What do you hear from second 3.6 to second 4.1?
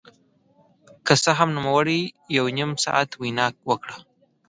وکړه.